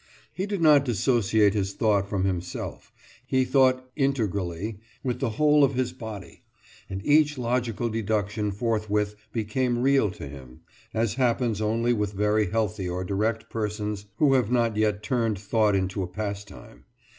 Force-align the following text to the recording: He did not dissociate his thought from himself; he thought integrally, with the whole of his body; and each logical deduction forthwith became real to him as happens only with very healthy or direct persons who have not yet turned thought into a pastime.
He 0.33 0.47
did 0.47 0.63
not 0.63 0.83
dissociate 0.83 1.53
his 1.53 1.73
thought 1.73 2.09
from 2.09 2.25
himself; 2.25 2.91
he 3.23 3.45
thought 3.45 3.87
integrally, 3.95 4.79
with 5.03 5.19
the 5.19 5.29
whole 5.37 5.63
of 5.63 5.75
his 5.75 5.93
body; 5.93 6.41
and 6.89 7.05
each 7.05 7.37
logical 7.37 7.87
deduction 7.87 8.51
forthwith 8.51 9.15
became 9.31 9.83
real 9.83 10.09
to 10.09 10.27
him 10.27 10.61
as 10.91 11.13
happens 11.21 11.61
only 11.61 11.93
with 11.93 12.13
very 12.13 12.49
healthy 12.49 12.89
or 12.89 13.03
direct 13.03 13.47
persons 13.51 14.07
who 14.17 14.33
have 14.33 14.51
not 14.51 14.75
yet 14.75 15.03
turned 15.03 15.37
thought 15.37 15.75
into 15.75 16.01
a 16.01 16.07
pastime. 16.07 16.85